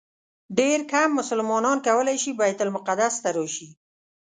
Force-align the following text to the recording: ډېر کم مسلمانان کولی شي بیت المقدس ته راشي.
ډېر 0.57 0.79
کم 0.91 1.09
مسلمانان 1.19 1.77
کولی 1.87 2.17
شي 2.23 2.31
بیت 2.39 2.59
المقدس 2.63 3.13
ته 3.23 3.29
راشي. 3.35 3.67